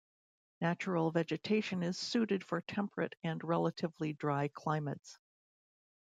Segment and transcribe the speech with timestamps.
[0.61, 5.19] Natural vegetation is suited for temperate and relatively dry climates.